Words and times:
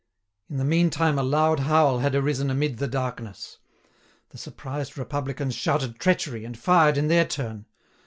In 0.49 0.57
the 0.57 0.65
meantime 0.65 1.19
a 1.19 1.21
loud 1.21 1.59
howl 1.59 1.99
had 1.99 2.15
arisen 2.15 2.49
amid 2.49 2.77
the 2.79 2.87
darkness. 2.87 3.59
The 4.29 4.39
surprised 4.39 4.97
Republicans 4.97 5.53
shouted 5.53 5.99
treachery, 5.99 6.43
and 6.43 6.57
fired 6.57 6.97
in 6.97 7.07
their 7.07 7.25
turn. 7.25 7.65